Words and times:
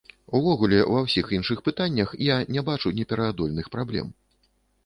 Увогуле, 0.37 0.77
ва 0.93 1.03
ўсіх 1.07 1.29
іншых 1.37 1.61
пытаннях 1.69 2.15
я 2.29 2.39
не 2.57 2.65
бачу 2.71 2.93
непераадольных 3.01 3.71
праблем. 3.77 4.11